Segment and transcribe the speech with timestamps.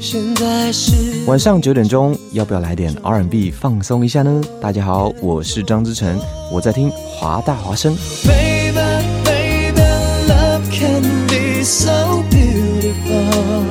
[0.00, 4.40] 现在是晚上九点钟，要不要来点 R&B 放松一下呢？
[4.58, 6.18] 大家好，我是张之成，
[6.50, 7.94] 我在听华大华声。
[8.24, 8.78] Baby,
[9.22, 9.78] baby,
[10.26, 13.66] love can be so beautiful。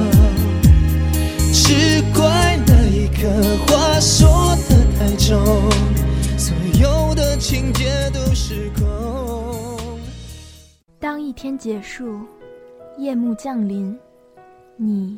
[1.51, 3.27] 只怪那一刻
[3.65, 5.43] 话说的太重，
[6.37, 9.89] 所有的情节都失控。
[10.99, 12.19] 当一天结束，
[12.99, 13.97] 夜幕降临，
[14.77, 15.17] 你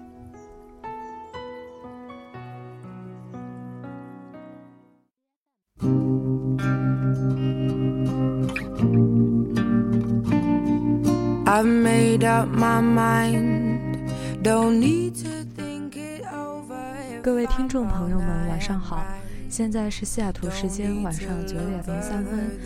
[17.21, 19.03] 各位听众朋友们，晚上好！
[19.49, 22.57] 现在是西雅图时间晚上九点零三分，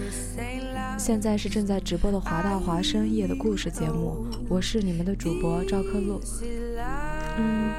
[0.99, 6.21] 现在是正在直播的华大华生夜的故事节目，我是你们的主播赵克露。
[7.39, 7.71] 嗯。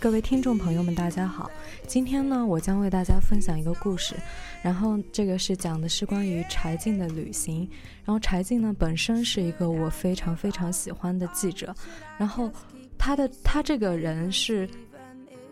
[0.00, 1.48] 各位听众朋友们，大家好！
[1.86, 4.16] 今天呢，我将为大家分享一个故事，
[4.60, 7.68] 然后这个是讲的是关于柴静的旅行。
[8.04, 11.72] 然后柴静呢，本身是一个我非常非常喜欢的记者，
[12.18, 12.50] 然后
[12.98, 14.68] 他的他这个人是，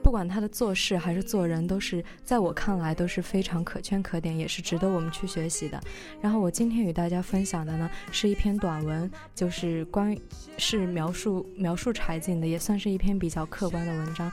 [0.03, 5.79] 不管他的做事还是做人，都是在我看来都是非常可圈可点，也是值得我们去学习的。
[6.21, 10.21] 然后我今天与大家分享的呢，是一篇短文，就是关于
[10.57, 14.33] 是描述描述柴静的，也算是一篇比较客观的文章。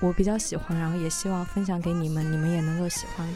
[0.00, 3.28] 我比较喜欢，然后也希望分享给你们，你们也能够喜欢。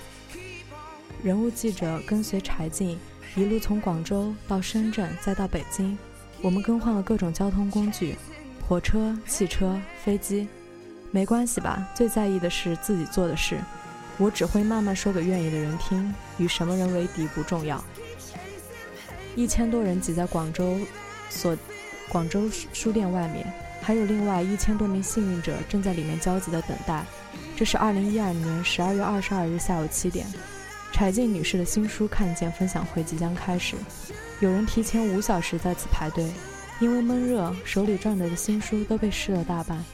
[1.23, 2.99] 人物记者跟随柴静
[3.37, 5.97] 一路从广州到深圳，再到北京，
[6.43, 8.17] 我们更换了各种交通工具，
[8.67, 10.47] 火车、汽车、飞机，
[11.11, 11.89] 没关系吧？
[11.95, 13.59] 最在意的是自己做的事，
[14.19, 17.83] 我只会慢慢说给愿意的人听，与什么人为敌不重要。
[19.35, 20.79] 一千多人挤在广州
[21.31, 21.57] 所
[22.09, 23.47] 广州书书店外面。
[23.83, 27.05] 还有另外一千多名幸运者正在里面焦急的等待。
[27.55, 30.27] 这是二零一二年十二月二十二日下午七点，
[30.91, 33.77] 柴静女士的新书看见分享会即将开始，
[34.41, 36.29] 有人提前五小时在此排队，
[36.81, 39.85] 因为闷热，手里攥着的新书都被湿了大半。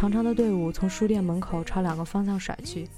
[0.00, 2.88] 长长的队伍从书店门口朝两个方向甩去，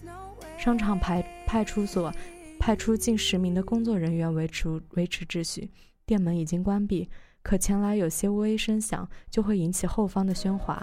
[0.56, 2.12] 商场派派出所
[2.60, 5.68] 派出近十名的工作人员维持维持秩序，
[6.06, 7.10] 店门已经关闭。
[7.42, 10.80] 可前来有些微声响，就会引起后方的喧哗。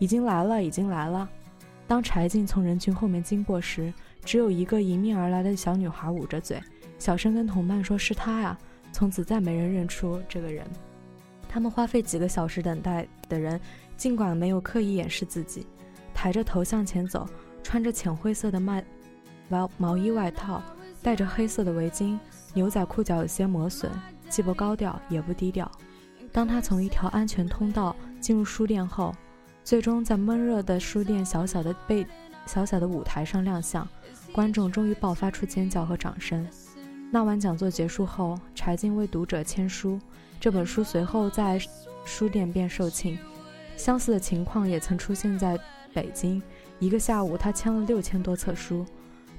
[0.00, 1.30] 已经来了，已经来了。
[1.86, 3.94] 当柴静从人群后面经过时，
[4.24, 6.60] 只有一个迎面而来的小女孩捂着嘴，
[6.98, 8.58] 小声跟同伴说：“是她呀。”
[8.90, 10.66] 从此再没人认出这个人。
[11.48, 13.60] 他们花费几个小时等待的人，
[14.00, 15.66] 尽管没有刻意掩饰自己，
[16.14, 17.28] 抬着头向前走，
[17.62, 18.82] 穿着浅灰色的麦
[19.46, 20.62] 毛毛衣外套，
[21.02, 22.18] 戴着黑色的围巾，
[22.54, 23.92] 牛仔裤脚有些磨损，
[24.30, 25.70] 既不高调也不低调。
[26.32, 29.14] 当他从一条安全通道进入书店后，
[29.62, 32.06] 最终在闷热的书店小小的背
[32.46, 33.86] 小小的舞台上亮相，
[34.32, 36.48] 观众终于爆发出尖叫和掌声。
[37.10, 40.00] 那晚讲座结束后，柴静为读者签书，
[40.40, 41.60] 这本书随后在
[42.06, 43.18] 书店便售罄。
[43.80, 45.58] 相似的情况也曾出现在
[45.94, 46.40] 北京，
[46.78, 48.84] 一个下午他签了六千多册书。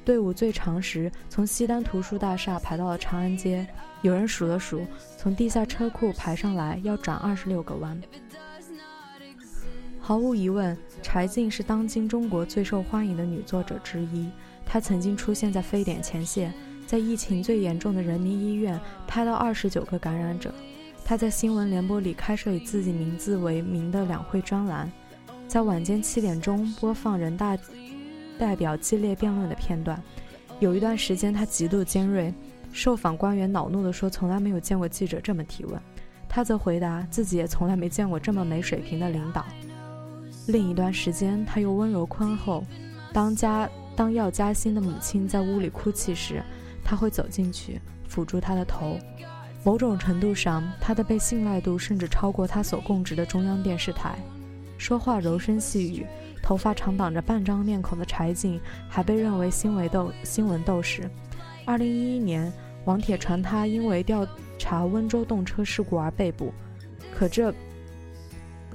[0.03, 3.67] 队伍最长时，从西单图书大厦排到了长安街。
[4.01, 4.83] 有人数了数，
[5.15, 8.01] 从地下车库排上来要转二十六个弯。
[9.99, 14.27] 毫无疑问，柴静是当今中国最受欢迎的女作者之一。
[14.65, 16.51] 她曾经出现在非典前线，
[16.87, 20.51] 在疫情最严重的人民医院拍到二十九个感染者。
[21.11, 24.89] 他在新闻联播里开设以自己名字为名的两会专栏，
[25.45, 27.57] 在晚间七点钟播放人大
[28.39, 30.01] 代表激烈辩论的片段。
[30.61, 32.33] 有一段时间，他极度尖锐。
[32.71, 35.77] 受访官员恼怒地说：“从来没有见过记者这么提问。”
[36.29, 39.45] 他则回答：“自己也从来没见过这么没水平的领导。”
[40.47, 42.63] 另一段时间，他又温柔宽厚。
[43.11, 46.41] 当家当要加薪的母亲在屋里哭泣时，
[46.85, 48.97] 他会走进去抚住她的头。
[49.63, 54.17] 某种程度上，他的被信赖度甚至超过他所供职的中央电视台。
[54.75, 56.05] 说话柔声细语，
[56.41, 58.59] 头发长挡着半张面孔的柴静，
[58.89, 61.07] 还被认为新闻斗新闻斗士。
[61.63, 62.51] 二零一一年，
[62.85, 64.27] 网帖传他因为调
[64.57, 66.51] 查温州动车事故而被捕。
[67.13, 67.53] 可这，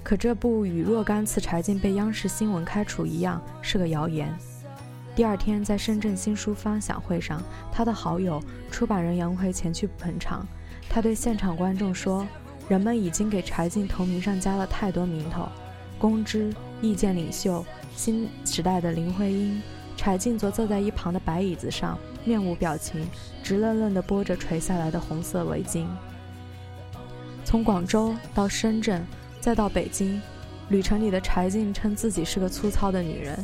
[0.05, 4.33] 可这不与若干次柴静被央视新闻开除一样，是个谣言。
[5.17, 7.43] 第二天，在深圳新书分享会上，
[7.73, 8.41] 他的好友
[8.71, 10.47] 出版人杨奎前去捧场。
[10.89, 12.27] 他对现场观众说
[12.69, 15.49] ：“人们已经给柴静头名上加了太多名头，
[15.99, 19.61] 公知、意见领袖、新时代的林徽因。”
[19.97, 23.09] 柴静则坐在一旁的白椅子上，面无表情，
[23.43, 25.87] 直愣愣地拨着垂下来的红色围巾。
[27.45, 29.07] 从广州到深圳，
[29.41, 30.21] 再到北京，
[30.69, 33.43] 旅程里的柴静称自己是个粗糙的女人。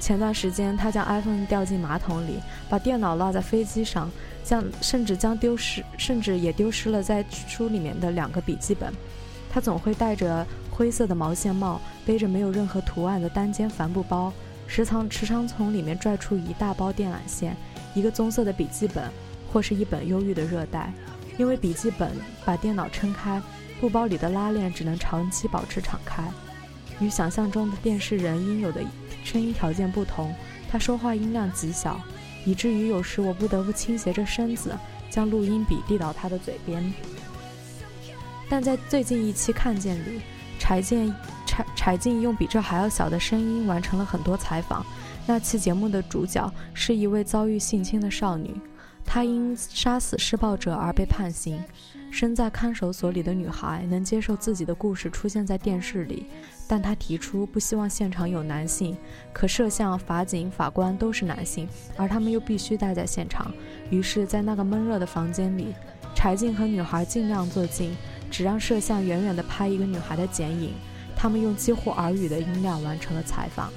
[0.00, 4.10] 前段时间，他将 iPhone 掉进马桶里，把电脑落在飞机上，
[4.42, 8.92] 将甚至将丢失，甚至也丢失了在书里面的两个笔记本。
[9.52, 14.32] 他总会戴着灰色的毛线帽，背着没有任何图案的单肩帆布包。
[14.66, 17.54] 时常时常从里面拽出一大包电缆线，
[17.94, 19.04] 一个棕色的笔记本，
[19.52, 20.92] 或是一本忧郁的热带。
[21.36, 22.12] 因为笔记本
[22.44, 23.42] 把电脑撑开，
[23.80, 26.22] 布包里的拉链只能长期保持敞开。
[27.00, 28.80] 与想象中的电视人应有的
[29.24, 30.32] 声音条件不同，
[30.70, 32.00] 他说话音量极小，
[32.44, 34.76] 以至于有时我不得不倾斜着身子，
[35.10, 36.92] 将录音笔递到他的嘴边。
[38.48, 40.20] 但在最近一期《看见》里，
[40.58, 41.12] 柴健。
[41.46, 44.86] 柴柴静用比这还要小的声音完成了很多采访。
[45.26, 48.54] 那期节目的主角是一位遭遇性侵的少女，
[49.04, 51.60] 她因杀死施暴者而被判刑。
[52.10, 56.26] 身在看守所里的女孩能接受自己的故事出现在电视里，
[56.66, 58.96] 但她提出不希望现场有男性。
[59.32, 63.52] 可摄像、法警、法官都是男性，而他们又必须待在现场。
[63.90, 65.74] 于是，在那个闷热的房间里，
[66.14, 67.96] 柴静和女孩尽量坐近，
[68.30, 70.72] 只让摄像远远地拍一个女孩的剪影。
[71.16, 73.70] 他们用几乎耳语的音量完成了采访。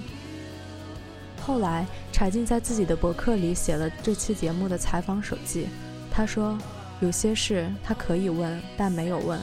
[1.41, 5.67] 后来，柴静在自己的博客里写了这期节目的采访手记。
[6.09, 6.57] 他说
[7.03, 9.37] ：“有些事他可以问，但没有问。”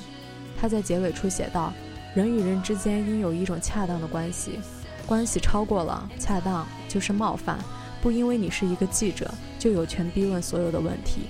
[0.58, 1.74] 他在结尾处写道
[2.16, 4.58] ：“人与人之间应有一种恰当的关系，
[5.06, 7.58] 关系超过了恰当就是冒犯。
[8.00, 11.20] 不因为你是一个记者，就有权逼问所有的问题。”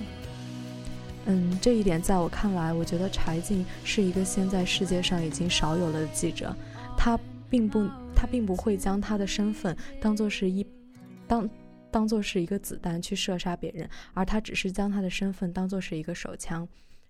[1.27, 6.55] 嗯，这一点在我看来，我觉得柴静是一个现在世界上已经少有了的记者。
[6.97, 7.19] 他
[7.49, 7.85] 并不，
[8.15, 10.65] 他并不会将他的身份当做是一，
[11.27, 11.47] 当
[11.91, 16.67] 当做是一个子弹去射杀别人，而他只是将他的身份当做是一个手枪，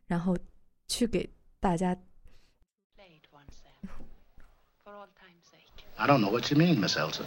[0.07, 0.35] 然后
[0.87, 1.95] 去给大家。
[5.97, 7.25] I don't know what you mean, Miss Elsa.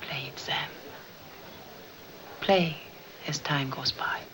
[0.00, 0.68] Play it, Sam.
[2.40, 2.74] Play
[3.28, 4.31] as time goes by.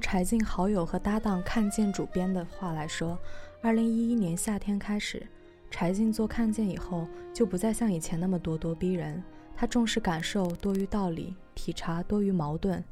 [0.00, 3.16] 柴静好友和搭档看见主编的话来说，
[3.62, 5.24] 二零一一年夏天开始，
[5.70, 9.22] 柴静做看见以后，就不再像以前那么咄咄逼人。
[9.54, 12.82] 他重视感受多于道理，体察多于矛盾。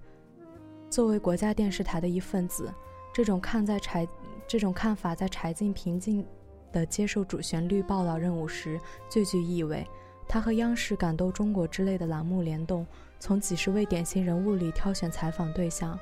[0.91, 2.73] 作为国家电视台的一份子，
[3.13, 4.07] 这种看在柴
[4.47, 6.25] 这种看法在柴静平静
[6.71, 9.87] 的接受主旋律报道任务时最具意味。
[10.29, 12.87] 他和央视《感动中国》之类的栏目联动，
[13.19, 15.99] 从几十位典型人物里挑选采访对象。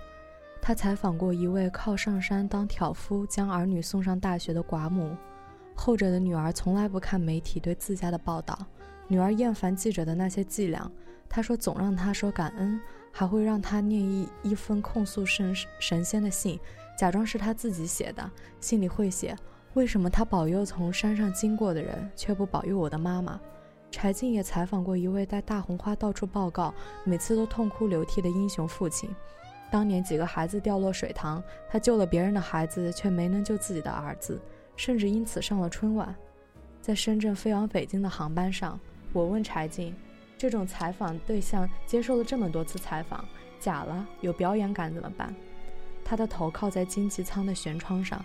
[0.60, 5.16] 他采访过一位靠上山当挑夫将儿女送上大学的寡母，
[5.74, 8.58] 后者的女儿从来不看媒体对自家的报道，
[9.06, 10.90] 女儿厌烦记者的那些伎俩。
[11.28, 12.80] 他说总让他说感恩，
[13.12, 16.58] 还会让他念一一封控诉神神仙的信，
[16.96, 19.36] 假装是他自己写的，信里会写
[19.74, 23.40] 为什么他保佑从山上经过的人，却不保佑我的妈妈。
[23.90, 29.08] 柴静也采访过一位带大红花到处报告，每次都痛哭流涕的英雄父亲。
[29.70, 34.40] 当年几个孩子掉落水塘，他救了别人的孩子，却没能救自己的儿子，
[34.76, 36.14] 甚至因此上了春晚。
[36.80, 38.78] 在深圳飞往北京的航班上，
[39.12, 39.94] 我问柴静
[40.38, 43.24] ：“这种采访对象接受了这么多次采访，
[43.58, 45.34] 假了有表演感怎么办？”
[46.04, 48.24] 他的头靠在经济舱的舷窗上，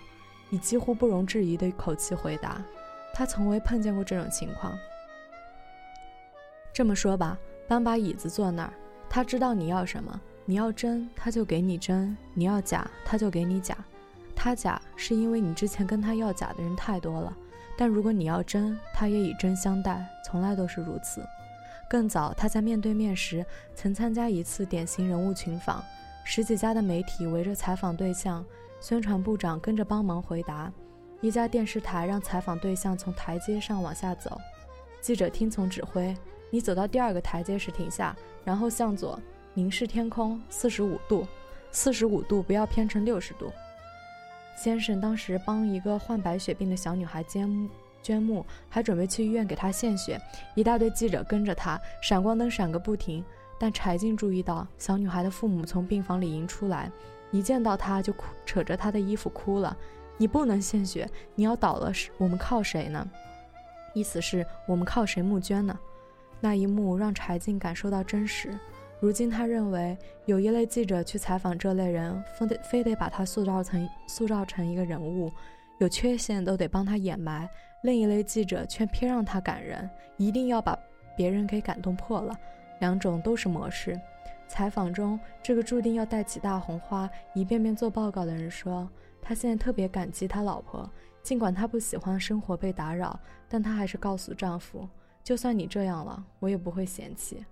[0.50, 2.64] 以几乎不容置疑的口气回答
[3.12, 4.78] ：“他从未碰见过这种情况。
[6.72, 8.72] 这么说吧，搬把椅子坐那儿，
[9.10, 13.76] 他知道你要什么。”你要真，他就给你真；你要假，他就给你假。
[14.34, 17.36] 他假是因为你之前跟他要假的人太多了，
[17.76, 21.22] 但如果你要真，他也以真相待，从来都是如此。
[21.88, 23.44] 更早，他在面对面时
[23.74, 25.84] 曾参加一次典型人物群访，
[26.24, 28.44] 十几家的媒体围着采访对象，
[28.80, 30.72] 宣传部长跟着帮忙回答。
[31.20, 34.40] 一家电视台让采访对象从台阶上往下走，
[35.00, 36.16] 记者听从指挥，
[36.50, 39.20] 你走到第二个台阶时停下，然后向左
[39.54, 41.26] 凝视天空，四十五度，
[41.70, 43.52] 四十五度不要偏成六十度。
[44.56, 47.68] 先生当时帮一个患白血病的小女孩捐
[48.02, 50.20] 捐墓，还准备去医院给她献血，
[50.54, 53.24] 一大堆记者跟着他，闪光灯闪个不停。
[53.58, 56.90] 但柴静注意到小女孩的父母从病房里迎出来，
[57.30, 59.76] 一见到她就哭，扯着她的衣服哭了。
[60.16, 63.08] 你不能献血，你要倒了，是我们靠谁呢？
[63.94, 65.78] 意思是我们靠谁募捐呢？
[66.40, 68.58] 那一幕让柴静感受到真实。
[69.02, 75.28] 如今他认为，有一类记者去采访这类人，非得非得把他塑造成塑造成一个人物，
[75.78, 77.48] 有缺陷都得帮他掩埋；
[77.82, 80.78] 另一类记者却偏让他感人，一定要把
[81.16, 82.38] 别人给感动破了。
[82.78, 84.00] 两种都是模式。
[84.46, 88.88] 采访中，这个注定要带起大红花、一遍遍做报告的人说。
[89.20, 90.88] 他现在特别感激他老婆，
[91.24, 93.18] 尽管他不喜欢生活被打扰，
[93.48, 94.88] 但他还是告诉丈夫
[95.24, 97.44] ：“就算你这样了，我也不会嫌弃。”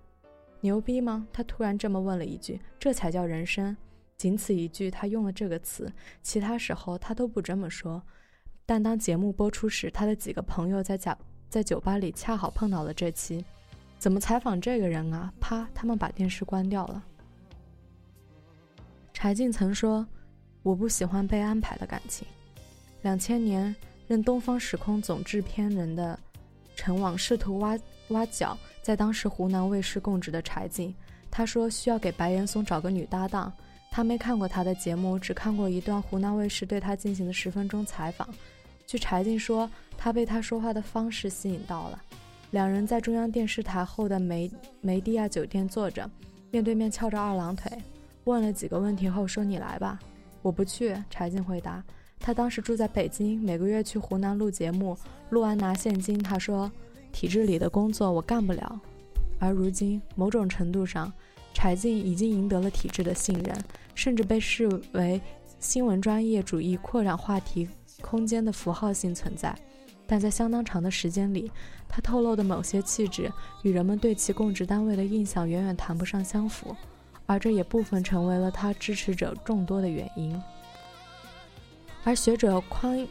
[0.61, 1.27] 牛逼吗？
[1.33, 3.77] 他突然这么问了一句：“这才叫人生。”
[4.17, 8.03] 仅此一句，他用了这个词，其他时候他都不这么说。
[8.67, 11.17] 但当节目播出时，他的几个朋友在家
[11.49, 13.45] 在酒吧里恰好碰到了这期，
[13.99, 15.33] 怎么采访这个人啊？
[15.41, 17.05] 啪，他们把电视关掉了。
[19.13, 20.07] 柴静曾说。
[20.63, 22.29] 我不喜欢被安排的感情。
[23.01, 23.75] 两千年，
[24.07, 26.21] 任东方时空总制片人的
[26.77, 30.95] 陈网试图挖挖角，在当时湖南卫视供职的柴静。
[31.31, 33.53] 他说需要给白岩松找个女搭档。
[33.91, 38.29] 他没看过他的节目，只看过一段湖南卫视对他进行的十分钟采访。
[38.87, 42.01] 据柴静说，他被他说话的方式吸引到了。
[42.53, 46.09] 两人在中央电视台后的梅梅地亚酒店坐着，
[46.51, 47.71] 面对面翘着二郎腿，
[48.25, 49.99] 问了几个问题后说：“你来吧。”
[50.43, 51.83] 我不去，柴静回答。
[52.19, 54.97] 他当时住在北京，每个月去湖南录节目，
[55.31, 56.21] 录完拿现金。
[56.21, 56.71] 他说
[57.13, 58.81] ：“体制里的工作我干不了。”
[59.39, 61.13] 而如今，某种程度上，
[61.55, 63.57] 柴静已经赢得了体制的信任，
[63.95, 65.21] 甚至被视为
[65.59, 67.69] 新闻专业主义扩展话题
[68.03, 69.57] 空间的符号性存在。
[70.07, 71.51] 但在相当长的时间里，
[71.89, 76.77] 他透露的某些气质与人们对其供职单位的印象远远谈不上相符。
[77.27, 80.37] 而这也部分成为了他支持者众多的原因。
[82.03, 83.07] 而学者宽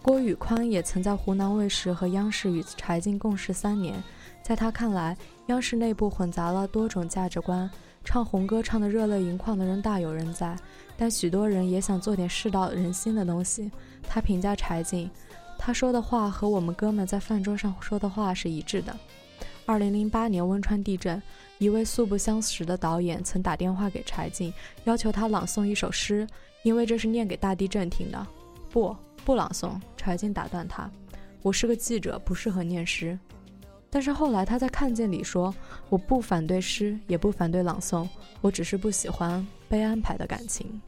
[0.00, 4.02] 郭宇宽也曾在湖南卫视和央视与柴静共事三年，
[4.42, 7.70] 在他看来，央视内部混杂了多种价值观，
[8.04, 10.56] 唱红歌唱得热泪盈眶的人大有人在，
[10.96, 13.70] 但许多人也想做点世道人心的东西。
[14.02, 15.10] 他评价柴静，
[15.58, 18.96] 他说的话和我们哥们在饭桌上说的话是一致的。
[19.66, 21.20] 二零零八年汶川地震。
[21.58, 26.24] 一位素不相识的导演曾打电话给柴静，要求他朗诵一首诗，
[26.62, 28.26] 因为这是念给大地震听的。
[28.70, 28.96] 不，
[29.28, 29.78] 不朗诵。
[29.94, 30.90] 柴静打断他
[31.44, 33.18] ：“我是个记者，不适合念诗。”
[33.90, 35.54] 但是后来他在《看见》里说
[35.90, 38.08] ：“我不反对诗，也不反对朗诵，
[38.40, 40.80] 我只是不喜欢被安排的感情。”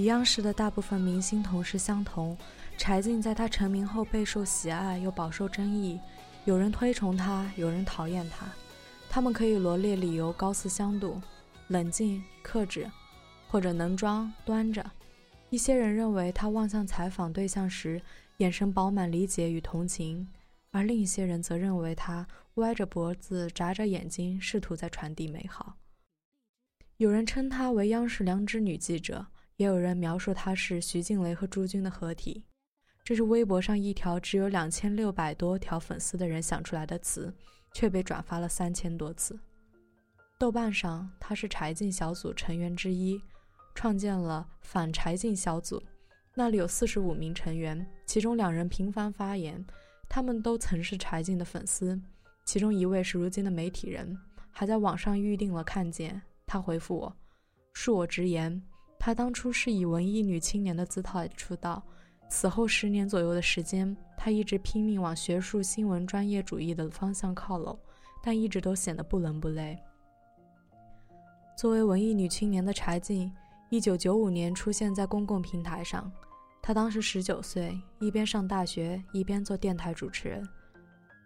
[0.00, 2.34] 与央视的大部分明星同事相同，
[2.78, 6.00] 柴静在他成名后备受喜爱又饱受争议，
[6.46, 8.46] 有人推崇他，有人讨厌他。
[9.10, 11.20] 他们可以罗列理由高似相度，
[11.68, 12.90] 冷静克制，
[13.46, 14.90] 或者能装端着。
[15.50, 18.00] 一些人认为他望向采访对象时，
[18.38, 20.26] 眼神饱满理解与同情，
[20.70, 25.76] 而另一些人则认为他歪着脖子眨着眼睛，试图在传递美好。
[26.96, 29.26] 有人称她为央视良知女记者，
[29.60, 32.42] 也有人描述他是徐静蕾和朱军的合体。
[33.04, 37.32] 这是微博上一条只有两千六百多条粉丝的人想出来的词。
[37.72, 39.38] 却被转发了三千多次。
[40.38, 43.20] 豆瓣上，他是柴静小组成员之一，
[43.74, 45.80] 创建了反柴静小组，
[46.34, 49.64] 那里有四十五名成员，其中两人频繁发言，
[50.08, 52.00] 他们都曾是柴静的粉丝，
[52.44, 54.18] 其中一位是如今的媒体人，
[54.50, 56.20] 还在网上预定了看见。
[56.46, 57.16] 他回复我，
[57.74, 58.60] 恕我直言，
[59.00, 61.82] 她当初是以文艺女青年的姿态出道。
[62.28, 67.76] 此后十年左右的时间，她一直拼命往学术新闻专业主义的方向靠拢，
[68.22, 69.76] 但一直都显得不伦不类。
[71.56, 73.32] 作为文艺女青年的柴静，
[73.70, 76.12] 一九九五年出现在公共平台上。
[76.60, 80.46] 她当时十九岁，一边上大学，一边做电台主持人。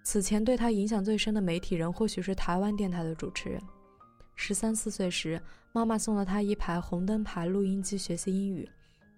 [0.05, 3.61] 此前对她影响最深的媒体人，或许是台湾电台的主持人。
[4.37, 5.41] 十三四岁时，
[5.75, 8.67] 妈妈送了她一排红灯牌录音机学习英语，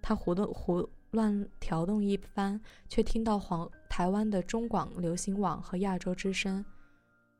[0.01, 0.89] 她胡的胡。
[1.11, 6.63] 乱调动一番，却听到黄台湾的中广流行网和亚洲之声。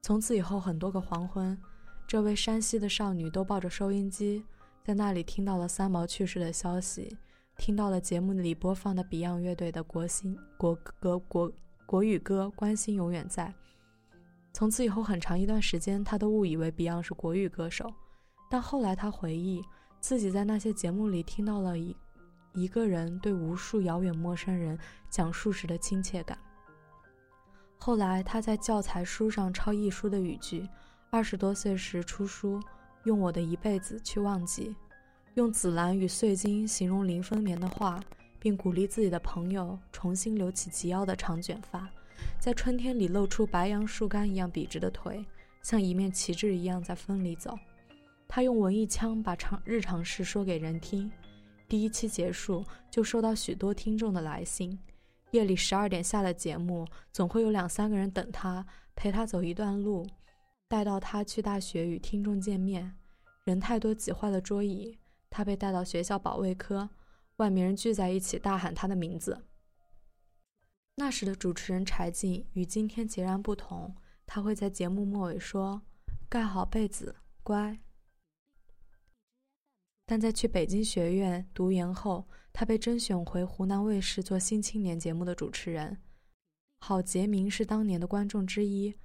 [0.01, 1.56] 从此以后，很多个黄昏，
[2.08, 4.41] 这位山西的少女都抱着收音机，
[4.86, 7.17] 在那里听到了三毛去世的消息，
[7.58, 11.51] 听到了节目里播放的 Beyond 乐队的国新国歌国
[11.86, 13.47] 国语歌《关心永远在》。
[14.53, 17.93] 从此以后，很长一段时间，她都误以为 Beyond 是国语歌手。
[18.49, 19.62] 但后来，他回忆
[19.99, 21.95] 自己在那些节目里听到了一。
[22.53, 24.79] 一个人对无数遥远陌生人
[25.10, 26.38] 讲述时的亲切感。
[27.77, 30.67] 后来，他在教材书上抄一书的语句，
[31.12, 32.60] 二十多岁时出书，
[33.03, 34.75] 用我的一辈子去忘记，
[35.36, 37.99] 用紫兰与碎金形容林风眠的话，
[38.39, 41.88] 并鼓励自己的朋友重新留起及腰的长卷发，
[42.39, 45.23] 在春天里露出白杨树干一样笔直的腿，
[45.62, 47.57] 像一面旗帜一样在风里走。
[48.27, 51.11] 他用文艺腔把常日常事说给人听。
[51.67, 54.77] 第一期结束，就收到许多听众的来信。
[55.31, 60.07] 夜里十二点下了节目，总会有两三个人等他，陪他走一段路，
[60.69, 62.95] 带到他去大学与听众见面。
[63.43, 64.97] 人太多，挤坏了桌椅，
[65.29, 66.89] 他被带到学校保卫科，
[67.37, 69.43] 外面人聚在一起大喊他的名字。
[70.95, 73.93] 那时的主持人柴静与今天截然不同，
[74.25, 75.81] 他会在节目末尾说
[76.29, 77.77] ：“盖好被子，乖。”
[80.09, 85.97] 但在去北京学院读研后，他被甄选回湖南卫视做《新青年》节目的主持人。
[86.79, 88.95] 郝杰明是当年的观众之一，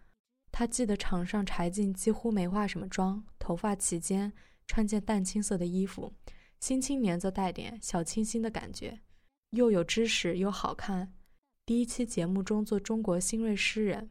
[0.52, 4.32] 他记得场上柴静几乎没化什么妆，头发齐肩，
[4.68, 6.12] 穿件淡青色的衣服。
[6.60, 9.00] 《新青年》则带点小清新的感觉，
[9.50, 11.12] 又有知识又好看。
[11.66, 14.08] 第一期节目中做中国新锐诗人，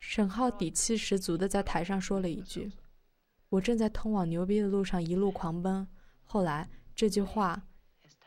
[0.00, 2.72] 沈浩底气十足地在台上说了一句。
[3.50, 5.86] 我正在通往牛逼的路上，一路狂奔。
[6.24, 7.62] 后来，这句话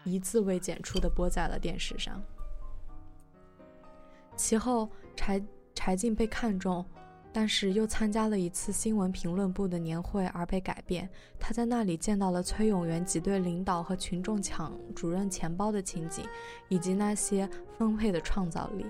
[0.03, 2.19] 一字未剪出的播在了电视上。
[4.35, 5.39] 其后，柴
[5.75, 6.83] 柴静被看中，
[7.31, 11.07] 但是又参加了一次新闻评论部的年会而被改变。
[11.39, 16.25] 他在那里见到了崔永元挤兑领导和群众抢主任钱包的情景，
[16.67, 18.85] 以及那些丰沛的创造力。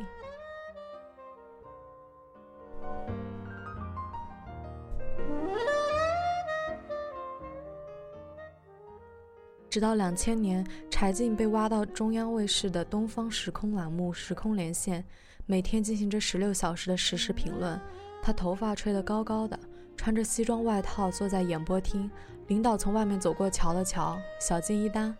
[9.71, 15.01] 直到两千年，柴静被挖到中央卫视的《东方时空》栏目《时空连线》，
[15.45, 17.79] 每天进行着十六小时的实时评论。
[18.21, 19.57] 她头发吹得高高的，
[19.95, 22.11] 穿着西装外套坐在演播厅。
[22.47, 25.15] 领导从外面走过，瞧了瞧，小进一单。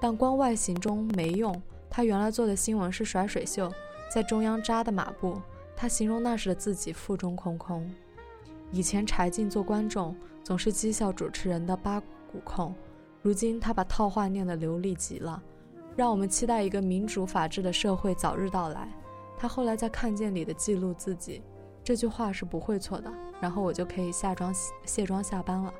[0.00, 3.72] 但光外形中没用，她原来做的新闻是甩水袖，
[4.12, 5.40] 在中央扎的马步。
[5.76, 7.88] 她形容那时的自己腹中空空。
[8.72, 12.74] 以前柴静做观众，总是讥笑主持人的八股控。
[13.24, 15.42] 如今，他把套话念得流利极了，
[15.96, 18.86] 让我们期待一个民主法治的社会早日到来。
[19.38, 21.42] 他后来在《看见》里的记录自己，
[21.82, 23.10] 这句话是不会错的。
[23.40, 25.72] 然后我就可以下妆卸妆下班了。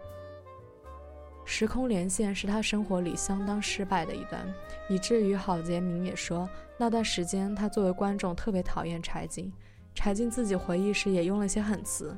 [1.45, 4.43] 时空连线是他生活里相当失败的一段，
[4.89, 9.53] 以至于郝杰明也说，那段时间他作为观众特别讨厌柴静。
[9.95, 12.17] 柴静自己回忆时也用了些狠词，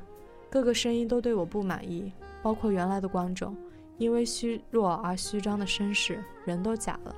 [0.49, 3.53] 各个声音都对我不满意，包括原来的观众。
[3.97, 7.15] 因为虚弱而虚张的身世，人都假了。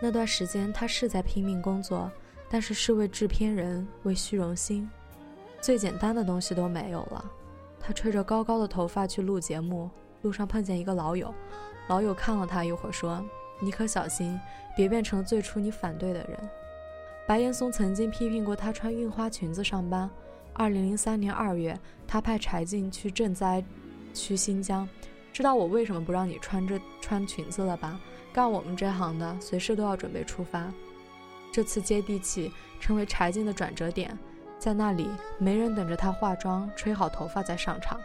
[0.00, 2.10] 那段时间，他是在拼命工作，
[2.50, 4.90] 但是是为制片人，为虚荣心，
[5.60, 7.24] 最简单的东西都没有了。
[7.78, 9.88] 他吹着高高的头发去录节目，
[10.22, 11.32] 路上碰见一个老友，
[11.88, 13.24] 老友看了他一会儿，说
[13.62, 14.38] ：“你可小心，
[14.76, 16.38] 别变成最初你反对的人。”
[17.26, 20.10] 白岩松曾经批评过他穿印花裙子上班。
[20.52, 23.64] 二零零三年二月，他派柴静去赈灾
[24.12, 24.88] 去新疆，
[25.32, 27.98] 知道我为什么不让你穿着穿裙子了吧？
[28.32, 30.72] 干我们这行的，随时都要准备出发。
[31.50, 34.18] 这次接地气成为柴静的转折点，
[34.58, 38.00] 在那里没人等着她化妆、吹好头发再上场。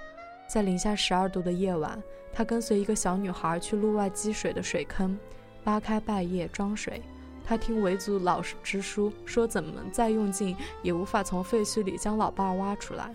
[0.48, 5.18] 在零下十二度的夜晚，他跟随一个小女孩去路外积水的水坑，
[5.64, 7.02] 扒开败叶装水。
[7.44, 13.14] 他听维族老师支书说，怎么再用劲也无法从废墟里将老伴挖出来。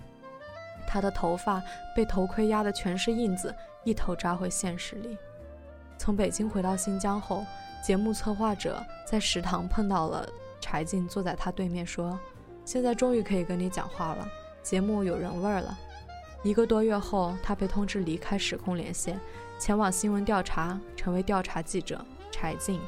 [0.92, 1.62] 他的头发
[1.96, 5.16] 被头盔压得全是印子，一头扎回现实里。
[5.96, 7.46] 从北京回到新疆后，
[7.83, 10.28] 节目策划者在食堂碰到了
[10.61, 12.20] 柴静，坐在他对面说
[12.66, 14.28] ：“现在终于可以跟你讲话了，
[14.62, 15.78] 节目有人味儿了。”
[16.44, 19.18] 一个多月后，他被通知离开时空连线，
[19.59, 22.78] 前往新闻调查，成为调查记者柴静。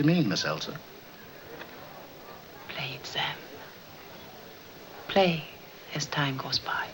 [0.00, 0.74] you mean, Miss elton
[2.68, 3.36] Play it, Sam.
[5.08, 5.42] Play
[5.94, 6.88] as time goes by.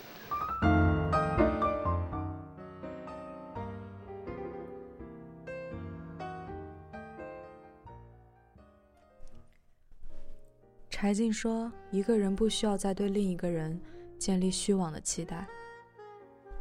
[10.91, 13.81] 柴静说：“一个人不需要再对另一个人
[14.19, 15.47] 建立虚妄的期待。”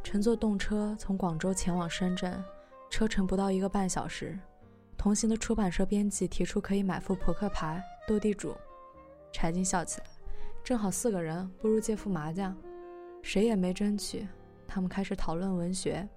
[0.04, 2.44] 乘坐动车从广州前往深圳，
[2.88, 4.38] 车程不到一个半小时，
[5.06, 8.56] 同行的出版社编辑提出可以买副扑克牌斗地主，
[9.32, 10.06] 柴静笑起来
[10.64, 12.52] ：“正好四个人，不如借副麻将。”
[13.22, 14.26] 谁也没争取。
[14.66, 16.08] 他们开始讨论文学，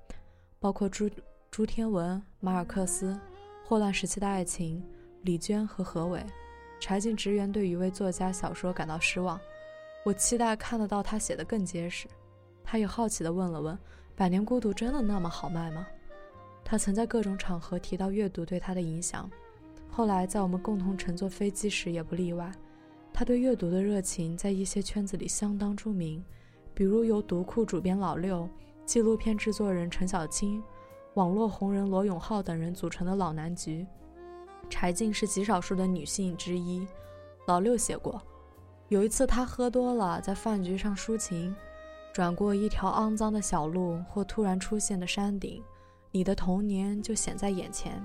[0.60, 1.08] 包括朱
[1.52, 3.16] 朱天文、马尔克斯、
[3.64, 4.84] 霍乱时期的爱情、
[5.22, 6.26] 李娟和何伟。
[6.80, 9.40] 柴静直言对一位作家小说感到失望，
[10.04, 12.08] 我期待看得到他写的更结实。
[12.64, 13.78] 他也好奇地问了问
[14.18, 15.86] ：“百年孤独真的那么好卖吗？”
[16.70, 19.28] 他曾在各种场合提到阅读对他的影响，
[19.90, 22.52] 后来在我们共同乘坐飞机时也不例外。
[23.12, 26.24] 他对阅读的热情在一些圈子里相当著名，
[26.76, 28.48] 比如由读库主编老六、
[28.86, 30.62] 纪录片制作人陈小青、
[31.16, 33.84] 网络红人罗永浩等人组成的老南局。
[34.70, 36.88] 柴静是极少数的女性之一。
[37.48, 38.22] 老六写过，
[38.90, 41.56] 有一次他喝多了，在饭局上抒情，
[42.14, 45.64] 转过一条肮脏的小路或突然出现的山顶，
[46.12, 48.02] 你的童年就显在眼前。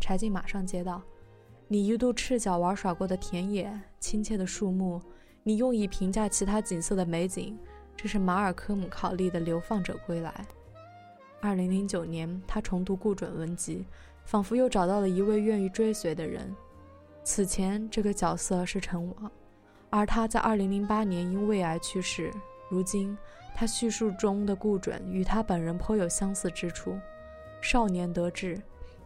[0.00, 1.02] 柴静马上接道
[1.68, 5.00] ：“你一度赤脚玩耍过的田野，亲切的树木，
[5.42, 7.58] 你用以评价其他景色的美景，
[7.96, 10.30] 这是马尔科姆考利的《流放者归来》。”
[11.40, 13.84] 二零零九年，他重读顾准文集。
[14.24, 16.50] 仿佛又找到了一位愿意追随的人。
[17.24, 19.30] 此前，这个角色是陈王，
[19.90, 22.32] 而他在2008年因胃癌去世。
[22.70, 23.14] 如今，
[23.54, 26.98] 他叙述中的顾准与他本人颇有相似之处：
[27.64, 28.60] 少年得志，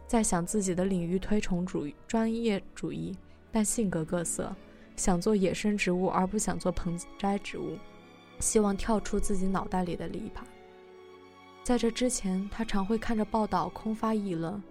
[0.05, 3.15] 在想自己的领域推崇主专业主义，
[3.53, 4.53] 但性格各色，
[4.97, 7.77] 想做野生植物而不想做盆栽植物，
[8.41, 10.41] 希望跳出自己脑袋里的篱笆。
[11.63, 14.61] 在这之前，他常会看着报道空发议论。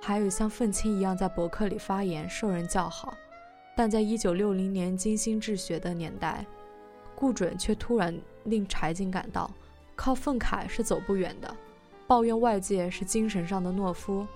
[0.00, 3.12] 还有像愤青一样在博客里发言，受人叫好，
[3.76, 6.46] 但在一九六零年精心治学的年代，
[7.16, 9.50] 顾准却突然令柴静感到，
[9.96, 11.56] 靠愤慨是走不远的，
[12.12, 14.26] 抱怨外界是精神上的懦夫。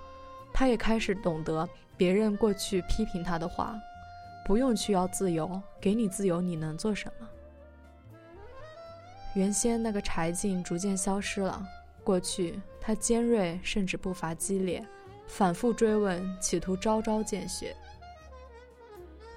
[0.51, 3.79] 他也开始懂得别人过去批评他的话，
[4.47, 7.29] 不用去要自由，给你自由，你能做什么？
[9.35, 11.63] 原先那个柴静逐渐消失了，
[12.03, 14.83] 过去他尖锐甚至步伐激烈。
[15.27, 17.77] 反复追问，企图招招见血。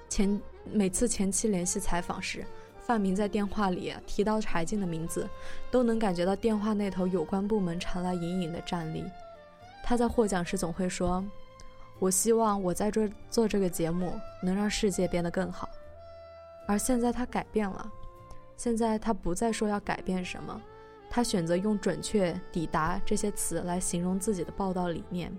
[0.08, 2.42] 前每次前妻联系采访时，
[2.80, 5.28] 范明在电话里提到柴静的名字，
[5.70, 9.04] 都能感觉到电话那头有关部门传来隐隐的战栗。
[9.82, 11.24] 他在获奖时总会说
[11.98, 14.12] ：“我希望我在这做这个节目
[14.42, 15.68] 能让世界变得更好。”
[16.66, 17.90] 而现在他改变了，
[18.56, 20.60] 现在他不再说要改变什么，
[21.08, 25.36] 他选择用准确、抵达这些词来形容自己的报道理念。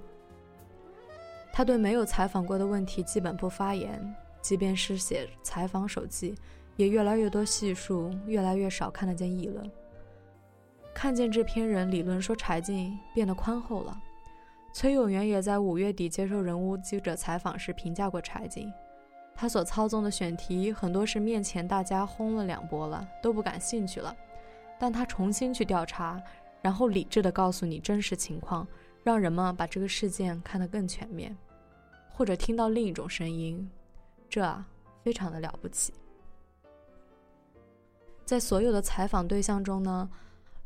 [1.54, 6.36] 他对没有采访过的问题基本不发言，即便是写采访手记，
[6.82, 9.72] 也越来越多细数，越来越少看得见议论。
[10.96, 13.96] 看见制片人理论说柴静变得宽厚了。
[14.74, 18.74] 崔永元也在五月底接受人物记者采访时评价过柴静，
[19.36, 24.16] 他所操纵的选题很多是面前大家轰了两波了，都不感兴趣了，
[24.80, 26.20] 但他重新去调查，
[26.64, 28.68] 然后理智的告诉你真实情况。
[29.04, 31.36] 让人们把这个事件看得更全面，
[32.10, 33.70] 或者听到另一种声音，
[34.28, 34.64] 这
[35.04, 35.94] 非常的了不起。
[38.32, 40.10] 在所有的采访对象中呢，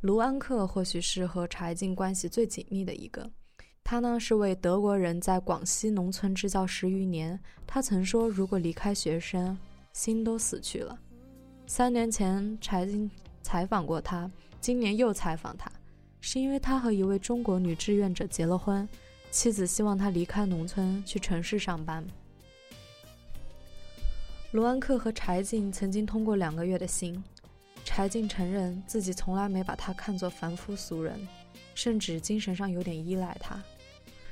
[0.01, 3.27] 卢安克或许是和柴静关系最紧密的一个。
[3.83, 7.39] 他呢是为德国人在广西农村支教十余年。
[7.65, 9.57] 他曾说，如果离开学生，
[9.93, 10.95] 心都死去了。
[11.65, 13.09] 三年前柴静
[13.41, 14.29] 采访过他，
[14.61, 15.67] 今年又采访他。
[16.21, 18.87] 是因为他和一位中国女志愿者结了婚，
[19.31, 22.05] 妻子希望他离开农村去城市上班。
[24.51, 27.21] 罗安克和柴静曾经通过两个月的信，
[27.85, 31.25] 柴静承认自己从来没把他看作凡夫俗人，
[31.73, 33.57] 甚至精神上有点依赖他。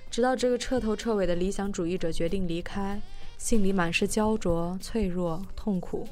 [0.10, 3.00] 直到这个彻头彻尾的理想主义者决定离开，
[3.38, 6.06] 信里满是焦灼、脆弱、痛苦。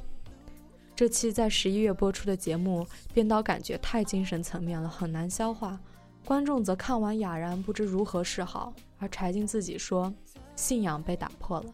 [0.96, 5.80] 这期在十一月播出的节目，编导感觉太精神层面了，很难消化。
[6.24, 8.74] 观众则看完哑然，不知如何是好。
[9.00, 10.14] 而柴静自己说，
[10.56, 11.74] 信仰被打破了。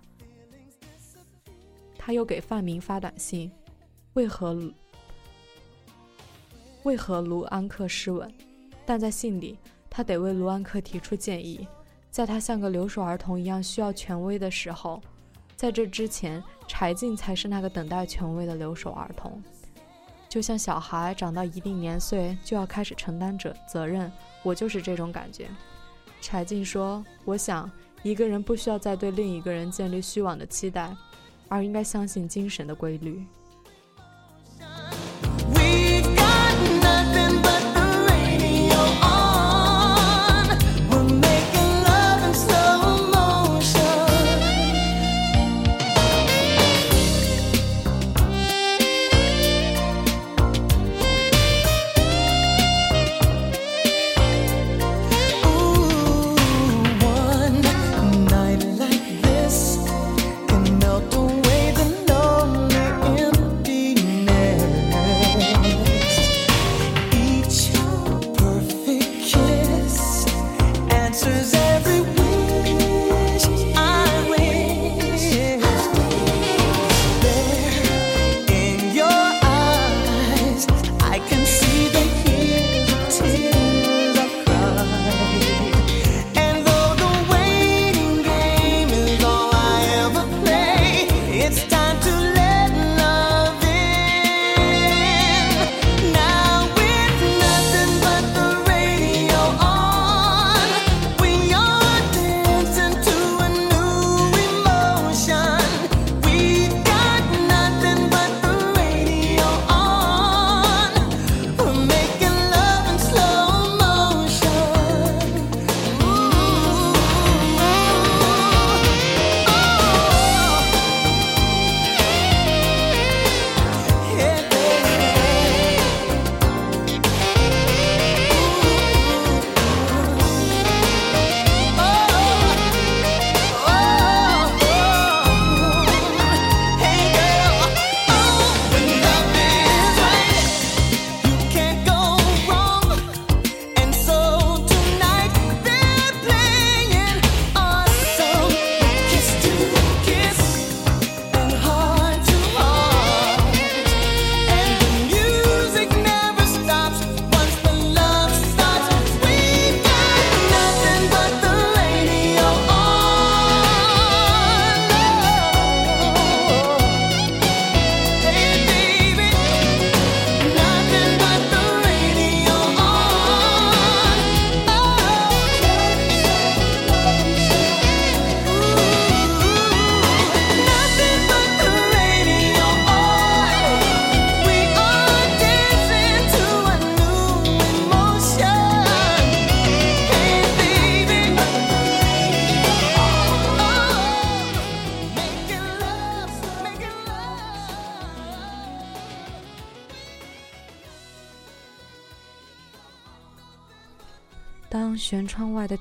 [1.98, 3.52] 他又给范明发短信
[4.16, 4.58] ：“为何
[6.88, 8.34] 为何卢安克失稳？”
[8.86, 11.68] 但在信里，他得为卢安克提出建议，
[12.10, 15.02] 在他像个留守儿童一样需要权威的时候。
[15.58, 19.44] 在这之前，柴静才是那个等待权威的留守儿童，
[20.30, 24.10] 就像小孩长到一定年岁就要开始承担责责任，
[24.44, 25.50] 我就是这种感觉。
[26.22, 27.70] 柴静说：“我想，
[28.04, 30.96] 一个人不需要再对另一个人建立虚妄的期待，
[31.50, 33.26] 而应该相信精神的规律。”
[37.14, 37.47] nothing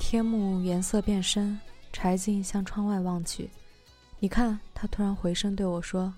[0.08, 1.58] 天幕颜色变深，
[1.92, 3.50] 柴静向窗外望去。
[4.20, 6.14] 你看，他突然回身对我说：“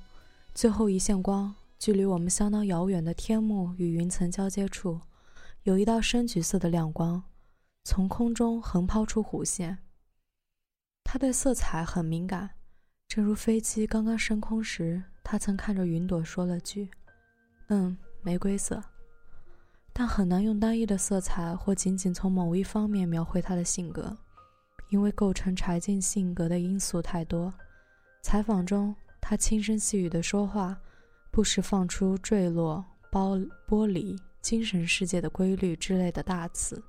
[0.53, 5.01] 最后一线光，距离我们相当遥远的天幕与云层交接处，
[5.63, 7.23] 有一道深橘色的亮光，
[7.83, 9.79] 从空中横抛出弧线。
[11.03, 12.51] 他对色彩很敏感，
[13.09, 16.91] 正如飞机刚刚升空时，他曾看着云朵说了句
[17.69, 18.85] ：‘嗯，玫瑰色。’
[19.99, 24.17] 但很难用单一的色彩或仅仅从某一方面描绘他的性格，
[24.91, 27.53] 因为构成柴静性格的因素太多。”
[28.23, 30.79] 采访中，他轻声细语的说话，
[31.33, 36.81] 不时放出坠落、剥剥离、精神世界的规律之类的大词。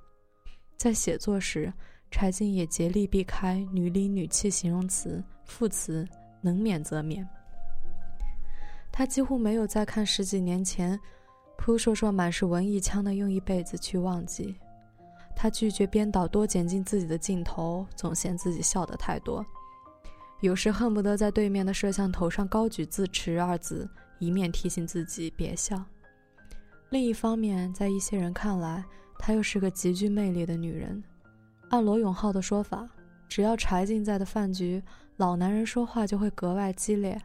[0.78, 1.74] 在写作时，
[2.12, 6.08] 柴静也竭力避开女里女气形容词、副词，
[6.42, 7.28] 能免则免。
[8.92, 11.00] 他几乎没有再看十几年前
[11.62, 14.56] 扑朔朔满是文艺腔的《用一辈子去忘记》。
[15.36, 19.46] 他拒绝编导多剪进自己的镜头，总嫌自己笑得太多。
[20.40, 23.88] 有时恨不得在对面的摄像头上高举“自持”二字，
[24.20, 25.84] 一面提醒自己别笑。
[26.92, 28.84] 另一方面，在一些人看来，
[29.18, 31.04] 她又是个极具魅力的女人。
[31.72, 32.88] 按罗永浩的说法，
[33.28, 34.82] 只要柴静在的饭局，
[35.18, 37.22] 老男人说话就会格外激烈。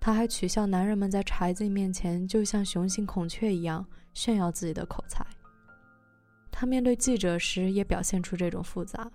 [0.00, 3.84] 他还取笑男人们在柴静面前就像雄性孔雀一样
[4.14, 5.26] 炫耀自己的口才。
[6.50, 9.10] 他面对记者时也表现出这种复杂。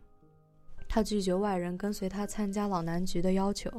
[0.87, 3.71] 他拒绝外人跟随他参加老南局的要求。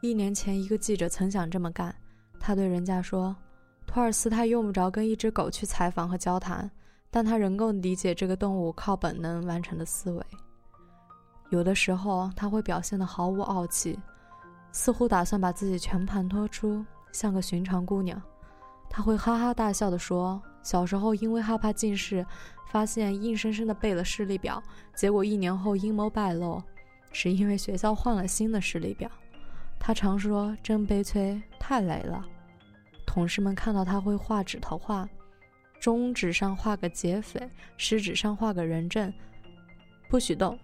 [0.00, 1.94] 一年前，一个记者曾想这么干。
[2.38, 3.36] 他对人家说
[3.86, 6.70] ：“托尔斯泰用不着跟一只狗去采访和交谈，
[7.10, 10.24] 但他仍够理解这个动物靠本能完成的思维。
[11.50, 13.98] 有的时候，他会表现得毫无傲气，
[14.72, 18.20] 似乎打算把自己全盘托出，像个寻常姑娘。
[18.88, 22.24] 他会哈哈大笑地说：小时候因为害怕近视。”
[22.70, 24.62] 发现硬生生的背了视力表，
[24.94, 26.62] 结果一年后阴谋败露，
[27.10, 29.10] 是因为学校换了新的视力表。
[29.80, 32.24] 他常说：“真悲催，太累了。”
[33.04, 35.08] 同事们看到他会画指头画，
[35.80, 39.12] 中指上画个劫匪，食指上画个人证，
[40.08, 40.56] 不许动。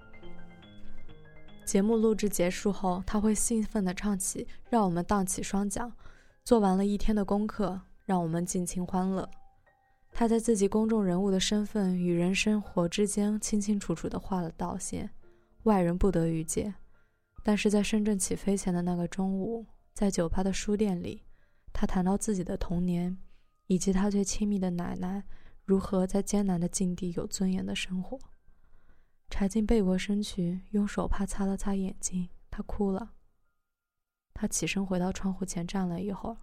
[1.67, 5.93] 节目录制结束后，他会兴奋地唱起，让我们荡起双桨。
[6.45, 9.29] 做完了一天的功课，让我们尽情欢乐。
[10.13, 15.11] 他在自己公众人物的身份与人生活之间清清楚楚地画了道线，
[15.65, 16.73] 外人不得预见。
[17.43, 21.25] 但是在深圳起飞前的那个中午，在酒吧的书店里，
[21.73, 23.19] 他谈到自己的童年，
[23.67, 25.25] 以及他最亲密的奶奶
[25.65, 28.17] 如何在艰难的境地有尊严的生活。
[29.29, 33.13] 柴静背过身去，用手帕擦了擦眼睛，他哭了。
[34.33, 36.37] 他起身回到窗户前站了一会儿，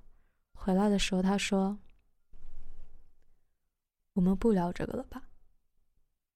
[0.53, 1.77] 回来的时候他说。
[4.13, 5.23] 我们不聊这个了吧。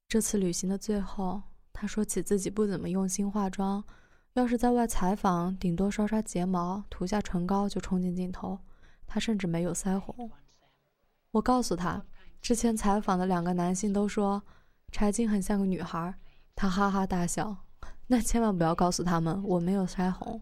[0.07, 3.83] 这次旅行的最后，他说起自己不怎么用心化妆，
[4.33, 8.57] 要是在外采访，顶多刷刷睫毛、涂下唇膏就冲进镜头。
[9.05, 10.31] 他甚至没有腮红。
[11.29, 12.03] 我告诉他，
[12.41, 14.41] 之前采访的两个男性都说
[14.91, 16.17] 柴静很像个女孩，
[16.57, 17.55] 他哈哈大笑。
[18.07, 20.41] 那千万不要告诉他们我没有腮红。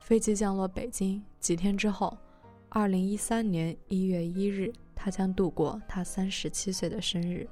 [0.00, 2.16] 飞机降落北京几天之后，
[2.70, 4.72] 二零一三年一月一日。
[4.94, 7.48] 他将度过他三十七岁的生日。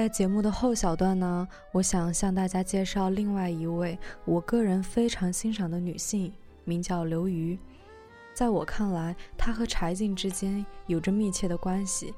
[0.00, 6.32] 在节目的后小段呢，我想向大家介绍另外一位我个人非常欣赏的女性，
[6.64, 7.58] 名叫刘瑜。
[8.32, 12.14] 在我看来，她和柴静之间有着密切的关系。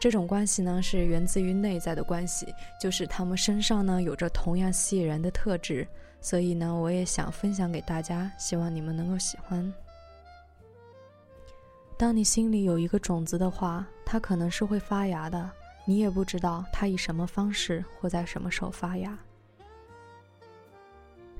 [0.00, 5.86] 这种关系呢，是源自于内在的关系，就是他们身上呢有着同样吸引人的特质。
[6.20, 9.72] 所以呢，我也想分享给大家，希望你们能够喜欢。
[11.96, 15.48] 当你心里有一个种子的话，它可能是会发芽的，
[15.86, 19.18] 你也不知道它以什么方式或在什么时候发芽。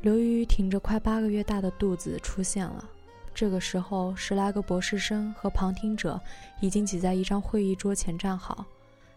[0.00, 2.88] 刘瑜挺着快八个月大的肚子出现了。
[3.34, 6.18] 这个时候，十来个博士生和旁听者
[6.60, 8.64] 已经挤在一张会议桌前站好，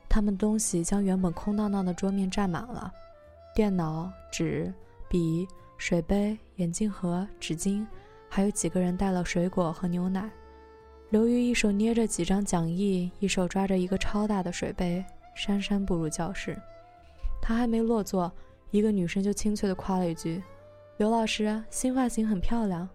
[0.10, 2.92] 他们东西将原本空荡荡的桌面占满了，
[3.56, 4.74] 电脑、纸、
[5.08, 5.48] 笔。
[5.82, 7.88] 水杯、眼镜盒、纸巾，
[8.28, 10.30] 还有几个人带了水果和牛奶。
[11.10, 15.02] 刘瑜一手捏着几张讲义，一手抓着一个超大的水杯，
[15.40, 16.60] 姗姗步入教室。
[17.42, 18.32] 他还没落座，
[18.72, 20.44] 一个女生就清脆地夸了一句
[20.98, 22.88] ：“刘老师，新发型很漂亮。”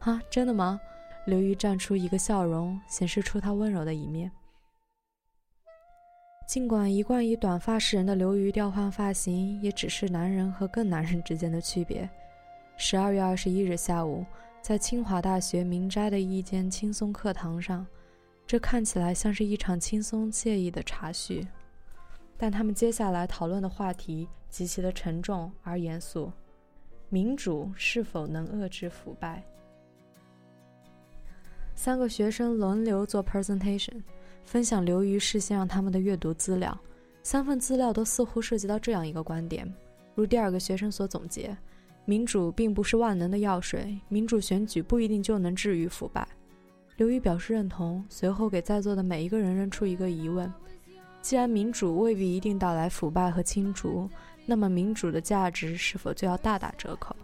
[0.00, 0.78] 啊，真的吗？
[1.26, 4.30] 刘瑜绽出一个笑容，显示出她温柔的一面。
[6.46, 12.08] 尽管一贯以短发示人的刘瑜调换发型，也只是男人和更男人之间的区别。
[12.76, 14.24] 十二月二十一日下午，
[14.62, 17.84] 在清华大学明斋的一间轻松课堂上，
[18.46, 21.44] 这看起来像是一场轻松惬意的茶叙，
[22.36, 26.30] 但他们接下来讨论的话题极其的沉重而严肃：
[27.08, 29.42] 民主是否能遏制腐败？
[31.74, 34.02] 三个学生轮流做 presentation，
[34.44, 36.78] 分享刘瑜事先让他们的阅读资料。
[37.22, 39.70] 三份资料都似乎涉及到这样一个观点，
[40.14, 41.56] 如第二个学生所总结。
[42.04, 46.26] 民主并不是万能的药水，民主选举不一定就能治愈腐败。
[46.96, 50.50] 刘瑜表示认同，随后给在座的每一个人扔出一个疑问：
[51.26, 54.08] 既然民主未必一定带来腐败和清除，
[54.44, 57.16] 那么民主的价值是否就要大打折扣？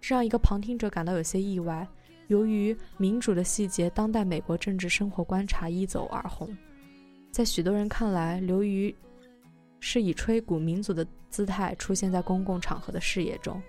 [0.00, 1.86] 这让一个旁听者感到有些意外。
[2.28, 6.48] 由于民主的细节，当代美国政治生活观察一走而红，
[7.30, 8.94] 在许多人看来，刘瑜。
[9.78, 13.60] 是以吹鼓民族的姿态出现在公共场合的视野中，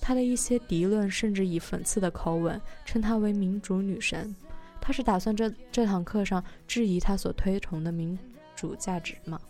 [0.00, 4.34] 他的一些敌论甚至以讽刺的口吻称她为民主女神。
[4.80, 8.18] 他是打算这这堂课上质疑他所推崇的民
[8.56, 9.40] 主价值吗？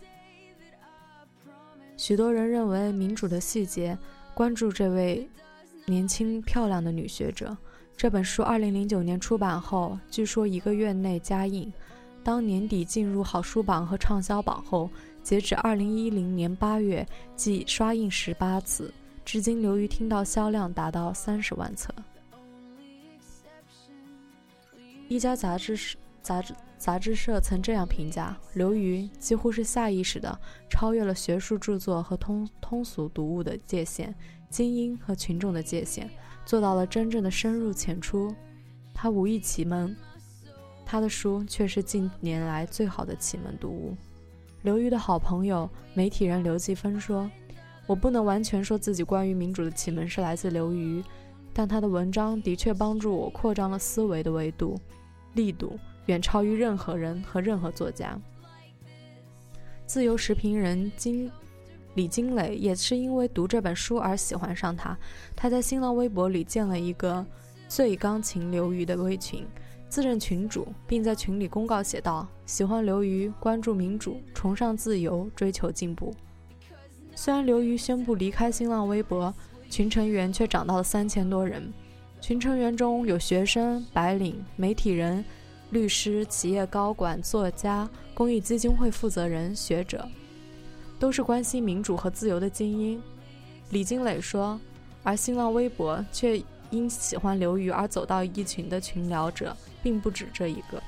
[1.95, 3.97] 许多人认为民主的细节
[4.35, 5.27] 关注这位
[5.85, 7.57] 年轻漂亮的女学者。
[7.95, 11.73] 这本书二零零九年出版后，据说一个月内加印，
[12.23, 14.87] 当年底进入好书榜和畅销榜后。
[15.23, 17.05] 截止二零一零年八月，
[17.35, 18.93] 即刷印十八次，
[19.25, 21.93] 至今刘瑜听到销量达到三十万册。
[25.09, 25.97] 一家杂志社
[26.27, 30.37] 杂志杂志社曾这样评价刘瑜：几乎是下意识的
[30.69, 34.13] 超越了学术著作和通通俗读物的界限，
[34.49, 36.09] 精英和群众的界限，
[36.45, 38.35] 做到了真正的深入浅出。
[38.93, 39.95] 他无意启蒙，
[40.85, 43.95] 他的书却是近年来最好的启蒙读物。
[44.63, 47.31] 刘瑜的好朋友媒体人刘继芬说
[47.87, 51.01] ：“我不能完全说自己关于民主的启蒙是来自刘瑜，
[51.53, 54.77] 但他的文章的确帮助我扩张了思维的维度，
[55.35, 58.19] 力度远超于任何人和任何作家。”
[59.85, 61.31] 自由时评人金
[61.93, 64.97] 李金磊也是因为读这本书而喜欢上他，
[65.35, 67.25] 他在新浪微博里建了一个
[67.69, 69.45] “最钢琴刘瑜”的微群。
[69.89, 76.13] 自认群主，并在群里公告写道：“喜欢刘瑜，关注民主，崇尚自由，追求进步。”
[77.15, 79.33] 虽然刘瑜宣布离开新浪微博，
[79.69, 81.73] 群成员却涨到了三千多人。
[82.19, 85.23] 群成员中有学生、白领、媒体人、
[85.69, 90.07] 律师、企业高管、作家、公益基金会负责人、学者，
[90.99, 93.01] 都是关心民主和自由的精英。
[93.69, 94.59] 李金磊说
[95.03, 100.81] ：“而新浪微博却因喜欢刘瑜而走到一群的群聊者。”并不止这一个。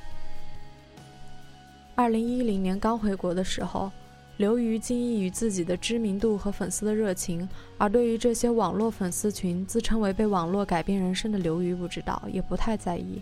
[1.96, 3.90] 二零一零年刚回国的时候，
[4.36, 13.22] 刘瑜惊异于自己的知名度和粉丝的热情，而对于这些网络粉丝群，自称为被网络改变人生的刘瑜不知道，也不太在意。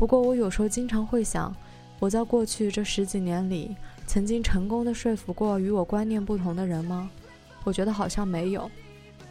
[0.00, 1.54] 不过，我有时候经常会想，
[1.98, 3.76] 我在过去这十几年里，
[4.06, 7.10] 曾经成功的说服过与我观念不同的人吗？
[7.64, 8.68] 我觉得好像没有。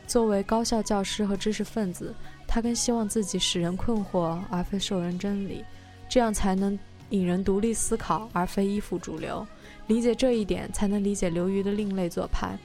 [0.05, 2.13] 作为高校教师和知识分子，
[2.47, 5.65] 他更希望自己使人困惑，而非授人真理。
[6.07, 6.77] 这样才能
[7.09, 9.43] 引人独立思考，而非依附主流。
[9.87, 12.55] 理解这一点，才能理解刘瑜的另类做派。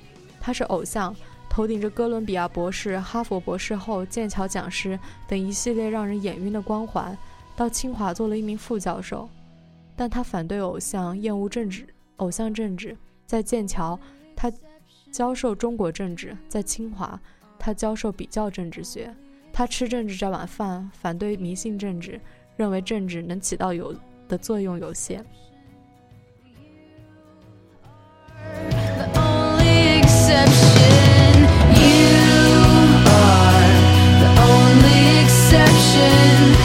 [0.43, 1.17] 他是偶像，
[1.49, 7.17] 头顶着哥伦比亚博士、哈佛博士后、剑桥讲师等一系列让人眼晕的光环，
[7.57, 9.29] 到清华做了一名副教授。
[9.97, 11.87] 但他反对偶像，厌恶政治，
[12.17, 12.97] 偶像政治。
[13.27, 13.99] 在剑桥，
[14.35, 14.53] 他
[15.13, 17.19] 教授中国政治；在清华，
[17.59, 19.15] 他教授比较政治学。
[19.53, 22.21] 他吃政治这碗饭，反对迷信政治，
[22.57, 23.95] 认为政治能起到有
[24.29, 25.25] 的作用有限。
[36.37, 36.64] 刘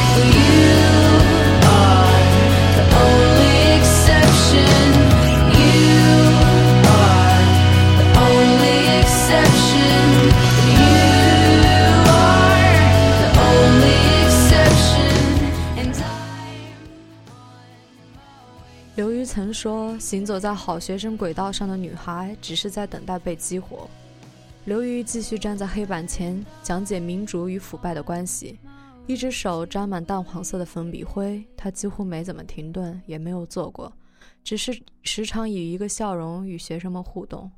[19.60, 23.90] 说：“行走在好学生轨道上的女孩，只是在等待被激活。”
[24.64, 28.58] 刘瑜继续站在黑板前讲解民主与腐败的关系，
[29.06, 31.44] 一只手沾满淡黄色的粉笔灰。
[31.58, 33.92] 他几乎没怎么停顿，也没有坐过，
[34.46, 37.52] 只是时常以一个笑容与学生们互动。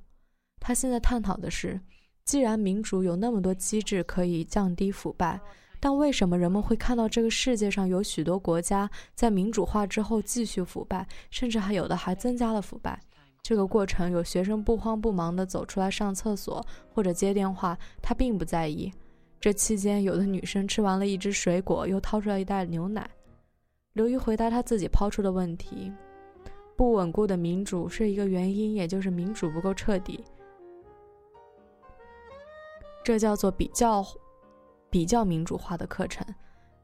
[0.60, 1.80] 他现在探讨的是：
[2.26, 5.40] 既然民主有那么多机制可以降低腐败，
[5.84, 13.02] 但为什么人们会看到这个世界上有许多国家在民主化之后继续腐败，甚至还有的还增加了腐败？
[13.42, 16.64] 这个过程有学生不慌不忙地走出来上厕所
[16.94, 18.94] 或者接电话，他并不在意。
[19.40, 23.10] 这期间，有的女生吃完了一只水果，又掏出来一袋牛奶。
[23.94, 25.92] 刘瑜回答他自己抛出的问题：
[26.76, 30.24] 不稳固的民主是一个原因，也就是民主不够彻底。
[33.04, 34.06] 这叫做比较。
[34.92, 36.24] 比较民主化的课程，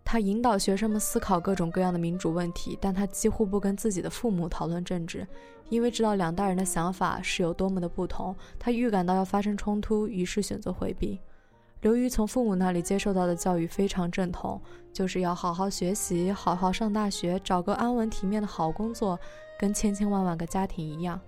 [0.05, 5.27] 他引导学生们思考各种各样的民主问题，但他几乎不跟自己的父母讨论政治，
[5.67, 8.33] 因为知道两代人的想法是有多么的不同。
[8.57, 11.19] 他预感到要发生冲突，于是选择回避。
[11.81, 14.59] 刘瑜从父母那里接受到的教育非常正统，
[14.93, 19.19] 就是要好好学习，好好上大学，找个安稳体面的好工作，
[19.59, 21.19] 跟千千万万个家庭一样。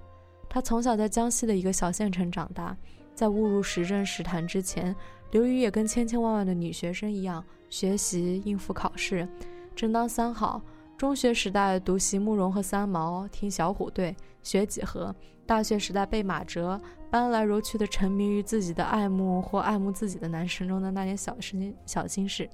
[0.48, 2.76] 他从小在江西的一个小县城长大，
[3.14, 4.96] 在误入时政史坛之前。
[5.32, 9.28] 刘瑜也跟千千万万的女学生一样，学习应付考试，
[9.76, 10.62] 争当三好。
[10.98, 15.16] 中学时代读席慕容和三毛，听小虎队，学几何。
[15.46, 22.50] 大学时代背马哲，搬来揉去的沉迷于自己的爱慕或爱慕自己的男神中的那点小事情小心事。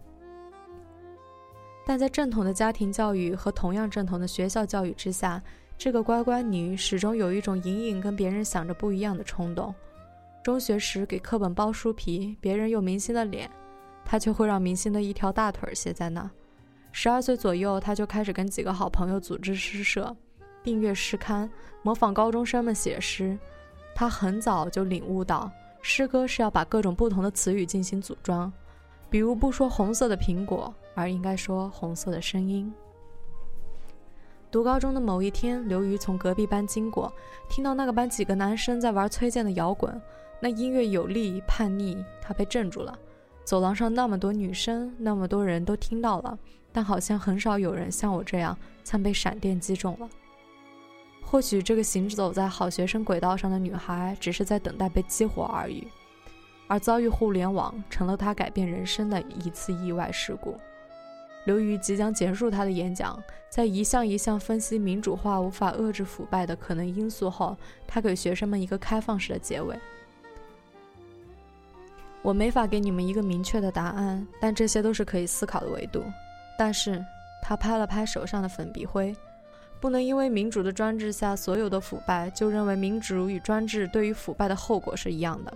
[1.85, 5.41] 但在正统的家庭教育和同样正统的学校教育之下，
[5.77, 9.73] 这个乖乖女始终有一种隐隐跟别人想着不一样的冲动。
[10.45, 13.49] 中学时给课本包书皮，别人有明星的脸，
[14.05, 16.29] 他却会让明星的一条大腿写在那。
[16.91, 20.15] 十二岁左右，他就开始跟几个好朋友组织诗社，
[20.61, 21.49] 订阅诗刊，
[21.81, 23.35] 模仿高中生们写诗。
[23.95, 28.53] 他很早就领悟到，诗歌是要把各种不同的词语进行组装，
[29.09, 32.71] 比如不说红色的苹果，而应该说红色的声音。
[34.51, 37.11] 读高中的某一天，刘瑜从隔壁班经过，
[37.49, 39.99] 听到那个班几个男生在玩崔健的摇滚。
[40.39, 42.97] 那音乐有力叛逆，他被镇住了。
[43.43, 46.37] 走廊上那么多女生，那么多人都听到了，
[46.71, 50.09] 但好像很少有人像我这样，像被闪电击中了。
[51.23, 55.87] 或许这个行走在好学生轨道上的女孩，只是在等待被激活而已，
[56.67, 60.55] 而遭遇互联网成了她改变人生的一次意外事故。
[61.45, 67.55] 刘瑜即将结束他的演讲，在一项一项分析民主化无法遏制腐败的可能因素后，
[67.85, 69.77] 他给学生们一个开放式的结尾。
[72.25, 76.03] 我没法给你们一个明确的答案，但这些都是可以思考的维度。
[76.57, 77.05] 但是，
[77.39, 79.15] 他拍了拍手上的粉笔灰，
[79.79, 85.53] 不能因为民主的专制下所有的腐败，就认为民主与专制对于腐败的后果是一样的。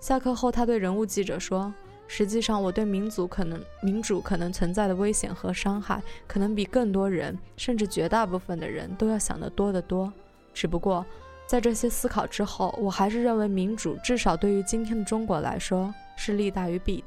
[0.00, 1.72] 下课后，他对人物记者说
[2.08, 10.12] ：“实际上，我对民族可能民主可能存在的危险和伤害，可能比更多人，甚至绝大部分的人都要想得多得多。
[10.52, 11.06] 只不过……”
[11.46, 17.04] 在这些思考之后，我还是认为民主至少对于今天的中国来说是利大于弊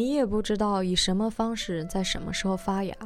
[0.00, 2.96] 你也不知道以什么方式在什么时候发芽。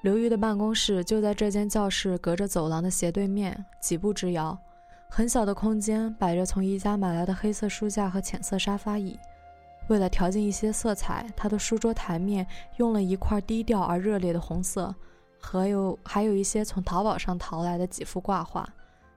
[0.00, 4.58] 刘瑜的办公室就在这间教室隔着走廊的斜对面，几步之遥。
[5.10, 9.18] 很小的空间，摆着从宜家买来的黑色书架和浅色沙发椅。
[9.88, 12.46] 为了调进一些色彩，他的书桌台面
[12.78, 14.94] 用了一块低调而热烈的红色，
[15.38, 18.66] 还有还有一些从淘宝上淘来的几幅挂画。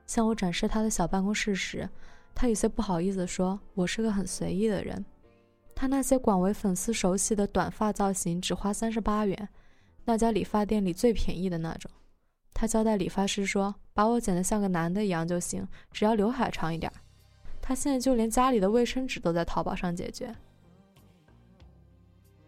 [0.08, 1.90] 向我展示他的小办公室时，
[2.36, 5.06] 他有些不好意思说：“我是个很随意的人。”
[5.82, 9.50] 他那些广为粉丝熟悉的短发造型只花三十八元，
[10.06, 11.90] 那家理发店里最便宜的那种。
[12.54, 16.92] 他交代理发师说：“把我剪得像个男的一样就行，只要刘海长一点。”
[17.60, 20.36] 他现在就连家里的卫生纸都在淘宝上解决。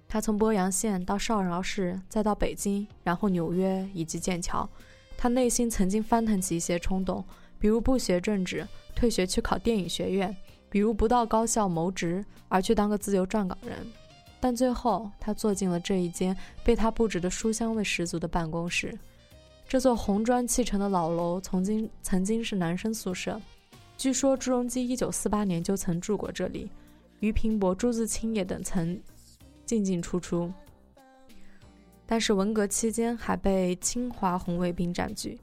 [0.08, 4.70] 他从波阳县到邵饶市，再到北京，然后纽约以及剑桥。
[5.18, 7.26] 他内心曾经翻腾起一些冲动，
[7.58, 10.32] 比如不学政治，退学去考电影学院；
[10.74, 13.78] 比如不到高校谋职，而去当个自由撰稿人。
[14.40, 18.98] 但最后，他坐进了这一间被他布置的书香味十足的办公室。
[19.68, 23.40] 这座红砖砌成的老楼，曾经曾经是男生宿舍。
[24.00, 26.72] 据说朱镕基一九四八年就曾住过这里，
[27.20, 29.00] 俞平伯、朱自清也等曾。
[29.68, 30.52] 进进出出，
[32.08, 35.40] 但是文革期间还被侵华红卫兵占据。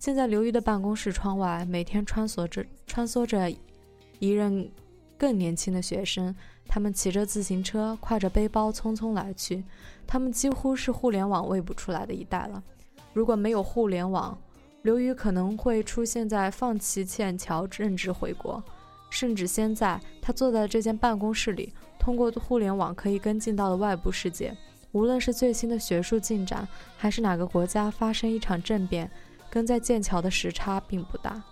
[0.00, 3.48] 现在刘瑜的办公室窗外，每天穿梭着穿梭着
[4.18, 4.70] 一任
[5.16, 6.34] 更年轻的学生，
[6.66, 9.64] 他们骑着自行车，挎着背包，匆匆来去。
[10.06, 12.62] 他们几乎是互联网喂不出来的一代了。
[13.12, 14.36] 如果没有互联网，
[14.82, 18.62] 刘瑜可能会出现在放弃剑桥任职回国，
[19.08, 21.72] 甚至现在他坐在这间办公室里。
[21.98, 24.54] 通过互联网可以跟进到的外部世界，
[24.92, 29.10] 无论是最新的学术进展，还是哪个国家发生一场政变，
[29.48, 31.42] 跟在剑桥的时差并不大。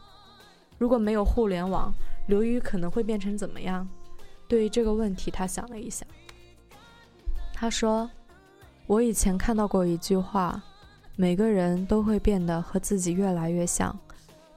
[0.76, 1.90] 如果没有互联网，
[2.26, 3.88] 刘宇可能会变成怎么样？
[4.48, 6.06] 对于这个问题，他想了一想。
[7.52, 8.10] 他说
[8.86, 10.62] ：“我以前看到过一句话，
[11.16, 13.96] 每个人都会变得和自己越来越像。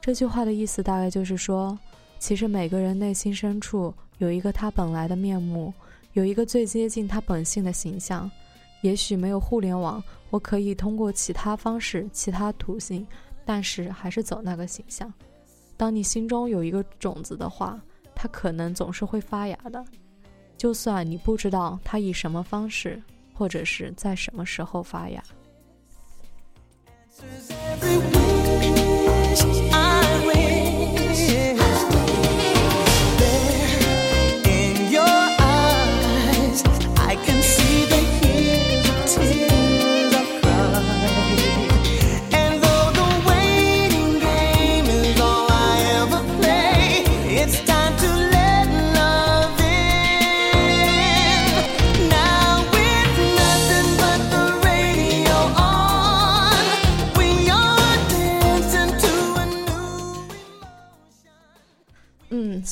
[0.02, 1.78] 这句话的意思大概就是说，
[2.20, 5.74] 其实每个人内心深处有一个他本来的面目。”
[6.14, 8.32] 有一个最接近他本性的形象，
[8.80, 13.06] 也许没有互联网，我可以通过其他方式、其他途径，
[13.44, 15.14] 但是还是走那个形象。
[15.78, 17.80] 当你心中有一个种子的话，
[18.14, 19.84] 它可能总是会发芽的，
[20.58, 23.02] 就算你不知道它以什么方式，
[23.34, 25.24] 或者是在什么时候发芽。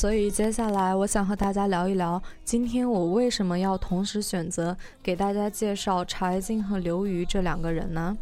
[0.04, 8.14] 所以接下来我想和大家聊一聊，今天我为什么要同时选择给大家介绍柴静和刘瑜这两个人呢？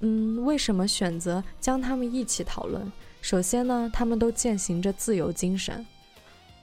[0.00, 2.90] 嗯，为什么选择将他们一起讨论？
[3.20, 5.84] 首先呢，他们都践行着自由精神。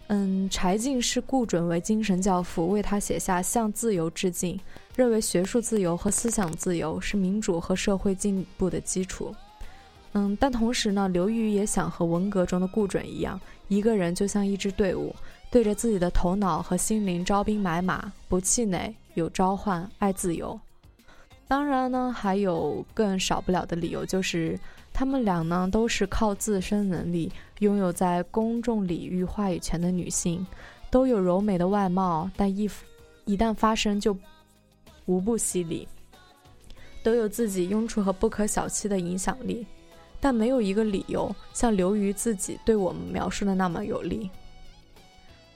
[0.08, 4.58] 嗯，柴静是顾准为精神教父，为他写下《向自由致敬》，
[4.96, 9.32] 认为学术自由和思想自由是民主和社会进步的基础。
[10.14, 15.16] 嗯，但同时呢，刘瑜也想和文革中的顾准一样，一个人就像一支队伍，
[15.50, 20.60] 对着自己的头脑和心灵招兵买马，不气馁，有召唤，爱自由。
[21.48, 24.60] 当然呢，还有更少不了的理由，就是
[24.94, 30.46] 他们俩呢都是靠自身能力拥有在公众领域话语权的女性，
[30.92, 32.70] 都有柔美的外貌，但一
[33.26, 34.16] 一旦发生就
[35.06, 35.88] 无不犀利，
[37.02, 39.66] 都有自己用处和不可小觑的影响力。
[40.24, 44.30] 但没有一个理由像刘瑜自己对我们描述的那么有力。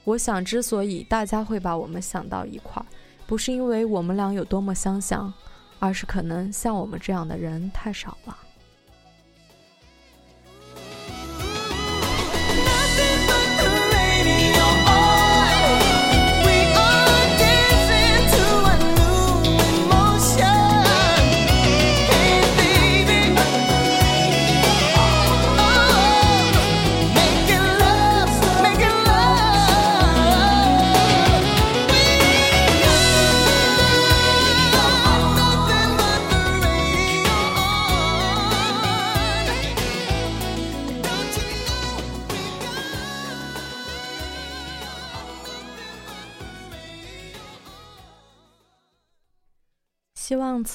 [0.04, 2.84] 我想，之所以大家会把我们想到一块儿，
[3.26, 5.32] 不是因为我们俩有多么相像，
[5.78, 8.36] 而是可能像我们这样的人太少了。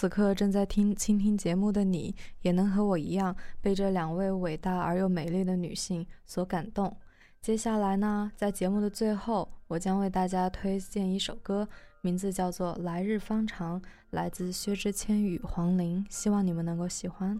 [0.04, 6.94] 此刻正在听倾听节目的你，也能和我一样被这两位伟大而又美丽的女性所感动。
[7.40, 11.66] 接下来呢，在节目的最后，我将为大家推荐一首歌，
[12.02, 17.40] 名字叫做《来日方长》，来自薛之谦与黄龄，希望你们能够喜欢。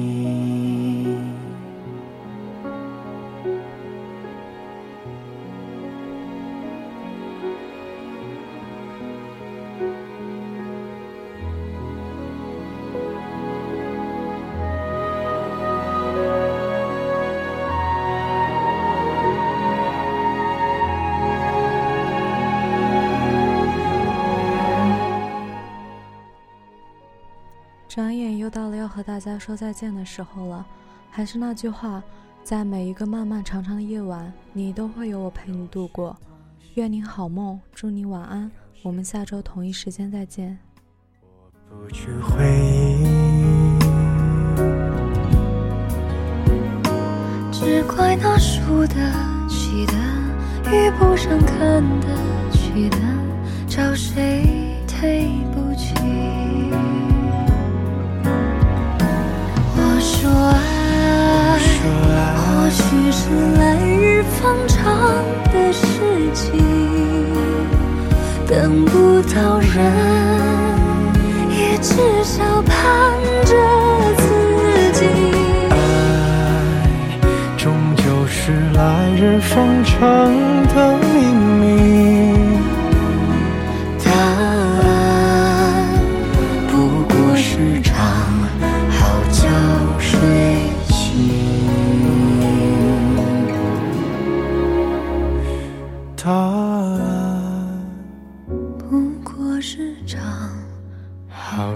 [29.01, 30.63] 和大家说再见的时候了，
[31.09, 32.03] 还是那句话，
[32.43, 36.15] 在每一个漫漫长长的夜晚，你都会有我陪你度过。
[36.75, 38.51] 愿你好梦，祝你晚安，
[38.83, 40.55] 我们下周同一时间再见。
[41.67, 42.45] 不去回
[42.99, 43.79] 忆，
[47.51, 48.93] 只怪那输得
[49.49, 49.93] 起的
[50.71, 52.15] 遇不上看得
[52.51, 52.97] 起的，
[53.67, 55.27] 找谁对
[60.45, 61.59] 爱，
[62.35, 63.21] 或许是
[63.57, 64.79] 来日方长
[65.53, 65.83] 的事
[66.33, 66.59] 情，
[68.47, 69.77] 等不到人，
[71.49, 72.73] 也至少盼
[73.45, 73.51] 着
[74.17, 74.23] 自
[74.93, 75.05] 己。
[75.69, 75.73] 爱
[77.57, 79.97] 终究是来日方长
[80.75, 81.00] 的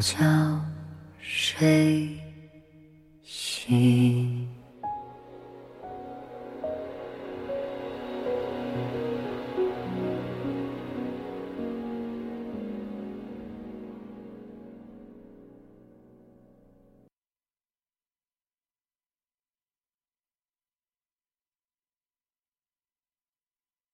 [0.05, 0.15] 叫
[1.19, 2.14] 谁